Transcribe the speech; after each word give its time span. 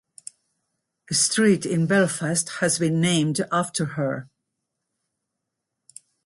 A 1.11 1.13
street 1.13 1.63
in 1.63 1.85
Belfast 1.85 2.49
has 2.59 2.79
been 2.79 2.99
named 2.99 3.39
after 3.51 3.85
her. 3.85 4.31